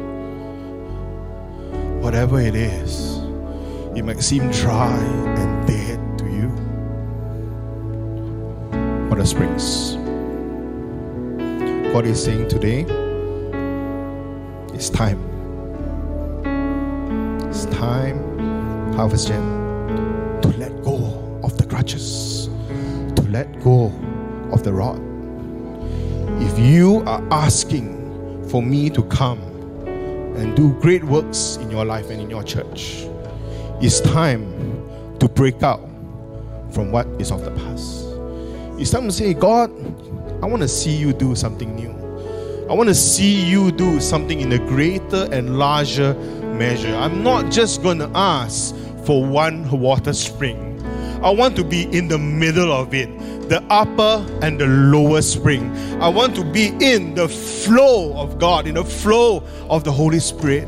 [2.03, 3.19] whatever it is,
[3.95, 6.49] it might seem dry and dead to you.
[9.09, 9.95] But the springs.
[11.93, 12.81] God is saying today,
[14.73, 15.21] it's time.
[17.49, 18.17] It's time,
[18.95, 22.49] Harvest Gen, to let go of the grudges,
[23.15, 23.93] to let go
[24.51, 24.99] of the rod.
[26.41, 29.52] If you are asking for me to come
[30.35, 33.07] and do great works in your life and in your church,
[33.81, 34.43] it's time
[35.19, 35.81] to break out
[36.71, 38.05] from what is of the past.
[38.79, 39.69] It's time to say, God,
[40.43, 41.91] I want to see you do something new.
[42.69, 46.13] I want to see you do something in a greater and larger
[46.55, 46.95] measure.
[46.95, 48.75] I'm not just going to ask
[49.05, 50.81] for one water spring.
[51.23, 53.09] I want to be in the middle of it
[53.53, 55.71] the upper and the lower spring.
[56.01, 60.19] I want to be in the flow of God, in the flow of the Holy
[60.19, 60.65] Spirit.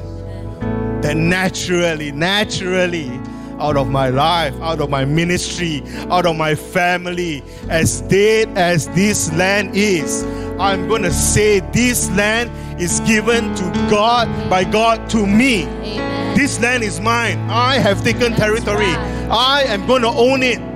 [1.02, 3.10] That naturally, naturally,
[3.58, 5.82] out of my life, out of my ministry,
[6.12, 10.24] out of my family, as dead as this land is,
[10.60, 15.64] I'm going to say this land is given to God, by God to me.
[15.64, 16.38] Amen.
[16.38, 17.40] This land is mine.
[17.50, 18.94] I have taken territory.
[19.32, 20.75] I am going to own it.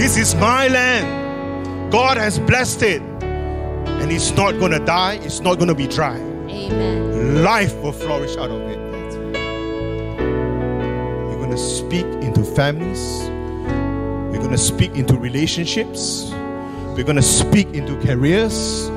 [0.00, 1.92] This is my land.
[1.92, 3.02] God has blessed it.
[3.22, 6.16] And it's not going to die, it's not going to be dry.
[6.16, 7.44] Amen.
[7.44, 8.78] Life will flourish out of it.
[11.28, 13.28] We're going to speak into families.
[14.32, 16.30] We're going to speak into relationships.
[16.96, 18.88] We're going to speak into careers.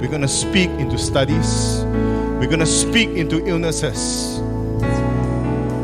[0.00, 1.84] We're going to speak into studies.
[2.40, 4.40] We're going to speak into illnesses.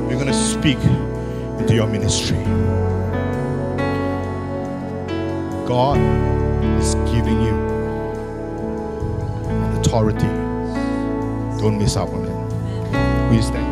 [0.09, 0.79] We're going to speak
[1.61, 2.74] into your ministry.
[5.67, 5.99] God
[6.79, 7.55] is giving you
[9.81, 10.27] authority.
[11.59, 13.31] Don't miss out on it.
[13.31, 13.64] We stand church.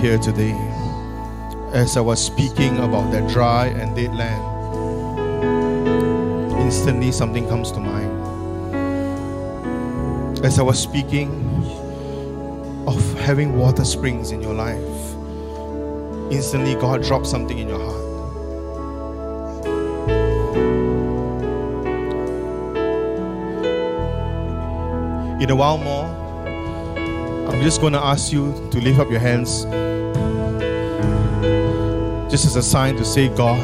[0.00, 0.56] Here today,
[1.74, 4.42] as I was speaking about that dry and dead land,
[6.58, 8.08] instantly something comes to mind.
[10.42, 11.28] As I was speaking
[12.86, 14.78] of having water springs in your life,
[16.32, 18.00] instantly God dropped something in your heart.
[25.42, 26.06] In a while more,
[27.52, 29.66] I'm just going to ask you to lift up your hands
[32.30, 33.58] just as a sign to say, God,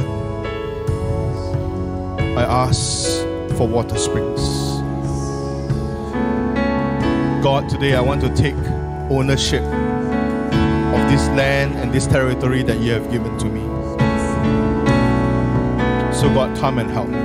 [2.36, 3.20] I ask
[3.56, 4.40] for water springs.
[7.44, 8.56] God, today I want to take
[9.08, 13.62] ownership of this land and this territory that you have given to me.
[16.12, 17.20] So, God, come and help me.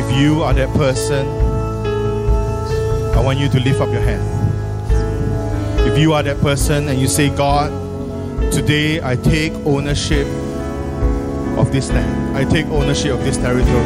[0.00, 1.26] If you are that person,
[3.16, 4.37] I want you to lift up your hand.
[5.88, 7.72] If you are that person and you say, God,
[8.52, 10.26] today I take ownership
[11.56, 13.82] of this land, I take ownership of this territory,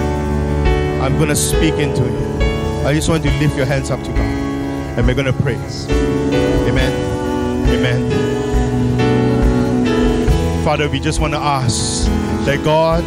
[1.01, 2.85] I'm going to speak into it.
[2.85, 5.43] I just want you to lift your hands up to God and we're going to
[5.43, 5.89] praise.
[5.89, 6.93] Amen.
[7.69, 8.11] Amen.
[10.65, 12.07] Father, we just want to ask
[12.47, 13.05] that God,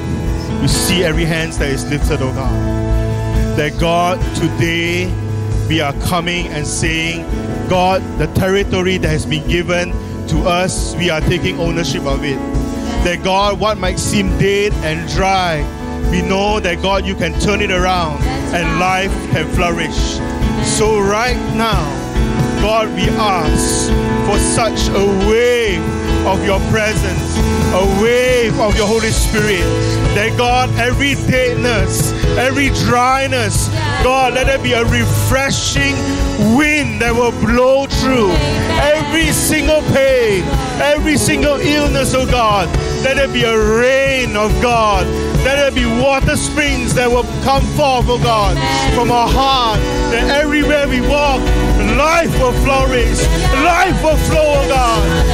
[0.61, 3.57] you see every hand that is lifted, oh God.
[3.57, 5.13] That God, today
[5.67, 7.25] we are coming and saying,
[7.69, 9.91] God, the territory that has been given
[10.27, 12.37] to us, we are taking ownership of it.
[13.03, 15.61] That God, what might seem dead and dry,
[16.11, 18.21] we know that God, you can turn it around
[18.53, 20.19] and life can flourish.
[20.77, 21.83] So, right now,
[22.61, 23.89] God, we ask
[24.25, 25.81] for such a wave
[26.25, 27.34] of your presence,
[27.75, 29.63] a wave of your Holy Spirit.
[30.15, 33.67] That God, every deadness, every dryness,
[34.01, 35.95] God, let there be a refreshing
[36.55, 38.31] wind that will blow through
[38.79, 40.43] every single pain,
[40.79, 42.69] every single illness, oh God.
[43.03, 45.05] Let there be a rain of God.
[45.43, 48.55] Let there be water springs that will come forth, oh God,
[48.95, 49.79] from our heart.
[50.15, 51.43] That everywhere we walk,
[51.99, 53.19] life will flourish,
[53.67, 55.24] life will flow, oh God.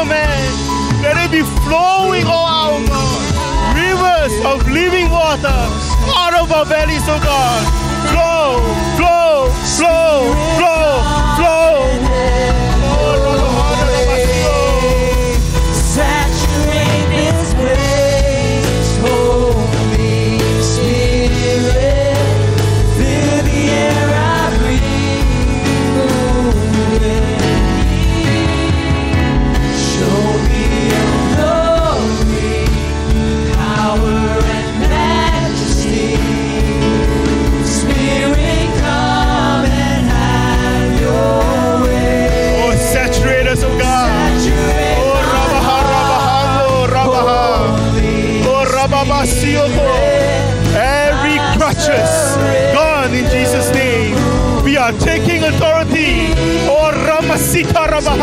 [0.00, 0.48] Man.
[1.02, 3.20] Let it be flowing oh, all out, God.
[3.76, 5.60] Rivers of living water
[6.16, 7.62] out of our bellies, oh God.
[8.08, 8.56] Flow,
[8.96, 10.81] flow, flow, flow.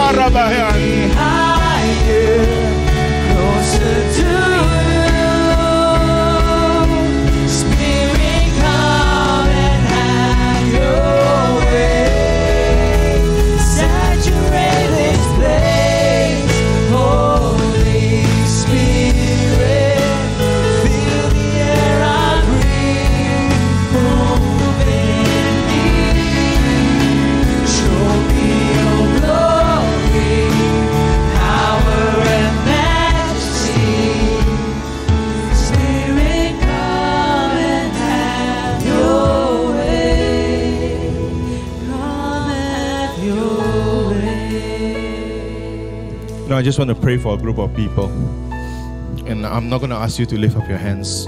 [0.09, 0.88] Arabaiana.
[46.59, 48.09] I just want to pray for a group of people.
[49.25, 51.23] And I'm not going to ask you to lift up your hands.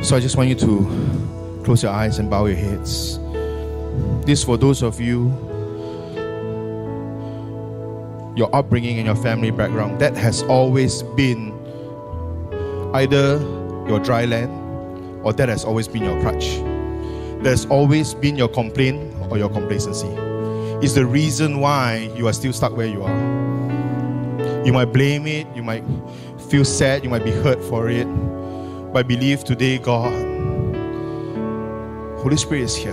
[0.00, 3.18] So I just want you to close your eyes and bow your heads.
[4.24, 5.26] This for those of you,
[8.36, 11.52] your upbringing and your family background, that has always been
[12.94, 13.38] either
[13.86, 16.56] your dry land or that has always been your crutch.
[17.44, 20.08] There's always been your complaint or your complacency.
[20.80, 23.57] It's the reason why you are still stuck where you are.
[24.64, 25.84] You might blame it, you might
[26.50, 28.04] feel sad, you might be hurt for it.
[28.92, 30.12] But I believe today, God,
[32.20, 32.92] Holy Spirit is here.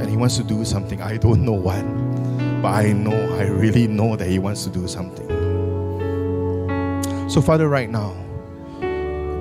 [0.00, 1.00] And He wants to do something.
[1.00, 1.82] I don't know what,
[2.62, 5.28] but I know, I really know that He wants to do something.
[7.28, 8.14] So, Father, right now,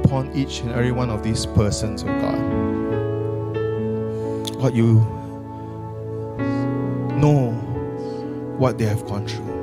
[0.06, 2.38] upon each and every one of these persons, oh God,
[4.62, 4.94] God, you
[7.20, 7.52] know
[8.58, 9.61] what they have gone through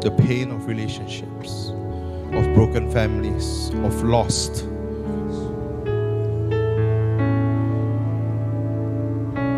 [0.00, 1.70] the pain of relationships,
[2.32, 4.66] of broken families, of lost.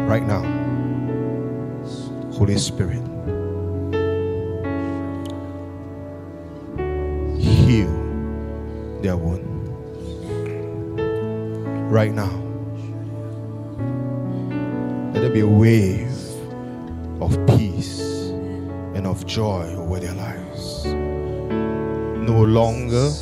[0.09, 0.41] right now.
[2.33, 3.03] Holy Spirit,
[7.39, 7.93] heal
[9.03, 9.69] their wound
[11.93, 12.33] right now.
[15.13, 16.09] Let there be a wave
[17.21, 18.08] of peace
[18.99, 20.85] and of joy over their lives.
[20.85, 23.13] No longer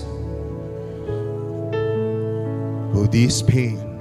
[2.94, 3.98] will this pain,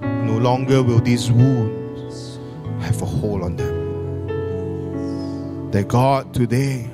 [0.00, 2.40] no longer will these wounds
[2.84, 5.70] have a hold on them.
[5.70, 6.90] That God today,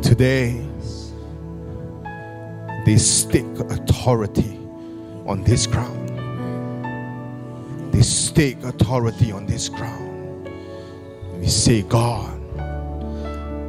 [0.00, 0.64] today,
[2.86, 4.60] they stick authority
[5.26, 6.08] on this ground.
[7.92, 10.48] They stake authority on this ground.
[11.36, 12.29] We say, God,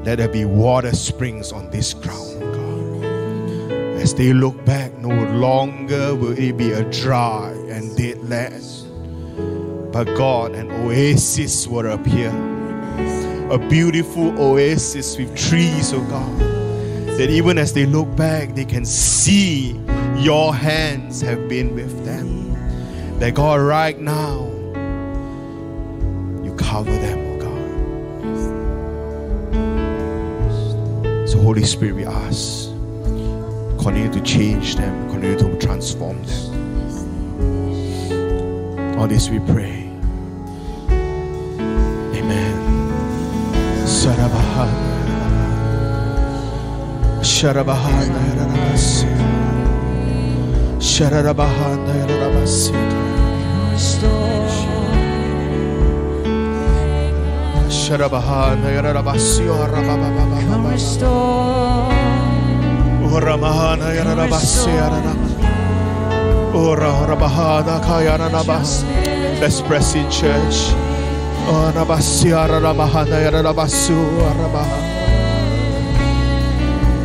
[0.04, 3.04] let there be water springs on this ground, God.
[4.02, 8.64] As they look back, no longer will it be a dry and dead land.
[9.94, 12.32] But God, an oasis will appear.
[13.52, 16.40] A beautiful oasis with trees, oh God.
[17.18, 19.80] That even as they look back, they can see
[20.18, 22.54] your hands have been with them.
[23.20, 24.48] That God, right now,
[26.44, 27.20] you cover them,
[31.52, 32.70] Holy Spirit, we ask,
[33.84, 36.52] continue to change them, continue to transform them.
[38.98, 39.92] All this we pray.
[42.16, 42.56] Amen.
[43.84, 44.80] Sarabahana.
[47.20, 49.12] Sharabahana Yarabasi.
[50.80, 52.02] Sharabahana
[57.92, 57.92] Yarabasi.
[57.92, 59.44] Sharabahana Yarabasi.
[60.48, 61.92] Come restore.
[63.04, 64.72] Uramahana Yarabasi.
[66.54, 68.60] Ura Rabahana Kayanaba.
[69.42, 70.72] Let's press in church.
[71.48, 73.98] Oh, Nabasi Arabahana Yarabasu
[74.30, 74.80] Arabaha.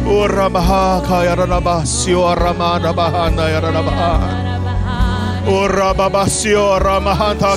[0.04, 4.46] Uramaha Kayarabasio Ramana Bahana Yarabaha.
[5.46, 7.56] Urababasio Ramahanta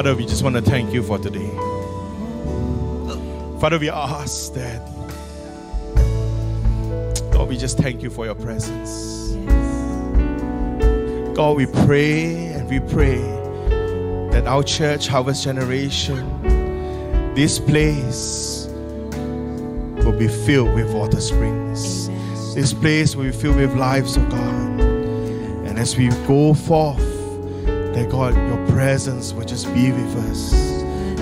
[0.00, 1.50] Father, we just want to thank you for today.
[3.60, 4.80] Father, we ask that.
[7.30, 9.34] God, we just thank you for your presence.
[11.36, 13.18] God, we pray and we pray
[14.30, 22.08] that our church, Harvest Generation, this place will be filled with water springs.
[22.54, 24.80] This place will be filled with lives of God.
[24.80, 27.09] And as we go forth,
[28.00, 30.54] that God, your presence will just be with us.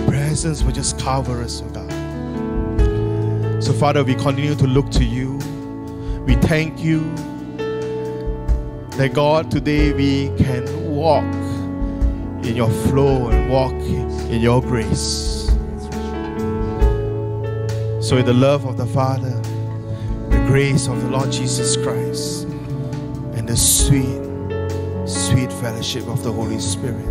[0.07, 1.91] Presence will just cover us, oh God.
[3.65, 5.39] So, Father, we continue to look to you.
[6.25, 7.01] We thank you
[8.97, 11.25] that God, today we can walk
[12.45, 15.49] in your flow and walk in your grace.
[18.01, 19.35] So, in the love of the Father,
[20.31, 22.45] the grace of the Lord Jesus Christ,
[23.35, 24.28] and the sweet,
[25.49, 27.05] sweet fellowship of the Holy Spirit,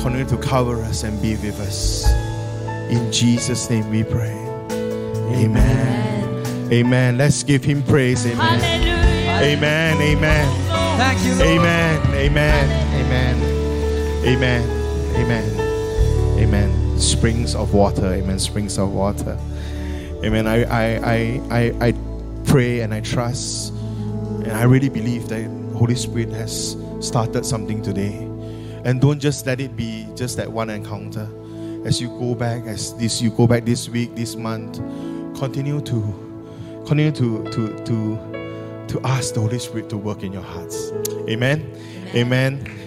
[0.00, 2.10] continue to cover us and be with us.
[2.90, 4.36] In Jesus' name we pray.
[5.34, 6.72] Amen.
[6.72, 7.18] Amen.
[7.18, 8.26] Let's give him praise.
[8.26, 8.60] Amen.
[8.60, 9.56] Hallelujah.
[9.56, 10.00] Amen.
[10.00, 10.98] Amen.
[10.98, 11.48] Thank you, Lord.
[11.48, 12.06] Amen.
[12.14, 12.64] Amen.
[12.94, 14.26] Amen.
[14.26, 15.16] Amen.
[15.16, 16.38] Amen.
[16.38, 16.98] Amen.
[16.98, 18.12] Springs of water.
[18.12, 18.38] Amen.
[18.38, 19.38] Springs of water.
[20.24, 20.46] Amen.
[20.46, 21.94] I I I I, I
[22.44, 28.14] pray and I trust and I really believe that Holy Spirit has started something today.
[28.84, 31.28] And don't just let it be just that one encounter.
[31.84, 34.76] As you go back, as this you go back this week, this month,
[35.36, 40.42] continue to continue to to to to ask the Holy Spirit to work in your
[40.42, 40.92] hearts.
[41.28, 41.68] Amen.
[42.14, 42.78] Amen.